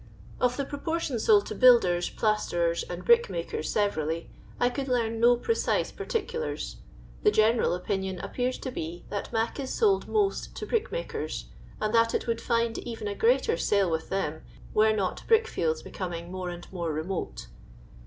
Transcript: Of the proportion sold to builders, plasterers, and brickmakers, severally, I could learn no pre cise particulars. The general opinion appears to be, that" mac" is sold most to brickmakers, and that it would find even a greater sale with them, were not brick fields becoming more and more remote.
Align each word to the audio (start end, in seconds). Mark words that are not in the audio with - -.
Of 0.39 0.57
the 0.57 0.65
proportion 0.65 1.19
sold 1.19 1.45
to 1.45 1.53
builders, 1.53 2.09
plasterers, 2.09 2.81
and 2.89 3.05
brickmakers, 3.05 3.65
severally, 3.69 4.31
I 4.59 4.71
could 4.71 4.87
learn 4.87 5.19
no 5.19 5.35
pre 5.35 5.53
cise 5.53 5.95
particulars. 5.95 6.77
The 7.21 7.29
general 7.29 7.75
opinion 7.75 8.17
appears 8.17 8.57
to 8.57 8.71
be, 8.71 9.05
that" 9.11 9.31
mac" 9.31 9.59
is 9.59 9.71
sold 9.71 10.07
most 10.07 10.55
to 10.55 10.65
brickmakers, 10.65 11.43
and 11.79 11.93
that 11.93 12.15
it 12.15 12.25
would 12.25 12.41
find 12.41 12.79
even 12.79 13.07
a 13.07 13.13
greater 13.13 13.57
sale 13.57 13.91
with 13.91 14.09
them, 14.09 14.41
were 14.73 14.91
not 14.91 15.21
brick 15.27 15.45
fields 15.45 15.83
becoming 15.83 16.31
more 16.31 16.49
and 16.49 16.65
more 16.73 16.91
remote. 16.91 17.45